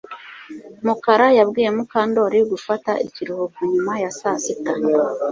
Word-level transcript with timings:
Mukara 0.85 1.27
yabwiye 1.37 1.69
Mukandoli 1.77 2.39
gufata 2.51 2.91
ikiruhuko 3.07 3.59
nyuma 3.71 3.93
ya 4.03 4.11
saa 4.19 4.39
sita 4.43 4.73